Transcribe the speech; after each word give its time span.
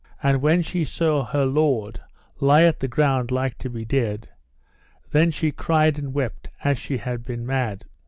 And 0.23 0.41
when 0.41 0.63
she 0.63 0.83
saw 0.83 1.23
her 1.25 1.45
lord 1.45 1.99
lie 2.39 2.63
at 2.63 2.79
the 2.79 2.87
ground 2.87 3.29
like 3.29 3.59
to 3.59 3.69
be 3.69 3.85
dead, 3.85 4.31
then 5.11 5.29
she 5.29 5.51
cried 5.51 5.99
and 5.99 6.11
wept 6.11 6.47
as 6.63 6.79
she 6.79 6.97
had 6.97 7.23
been 7.23 7.45
mad. 7.45 7.85